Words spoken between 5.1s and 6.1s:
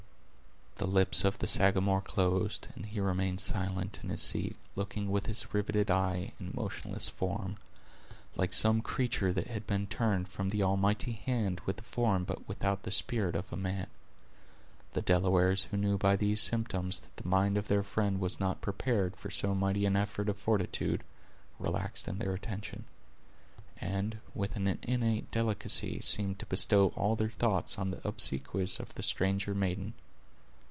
with his riveted